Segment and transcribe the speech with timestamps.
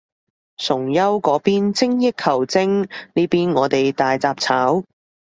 [0.57, 4.83] 崇優嗰邊精益求精，呢邊我哋大雜炒